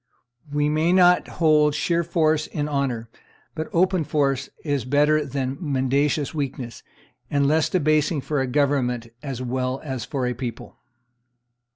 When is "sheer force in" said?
1.75-2.67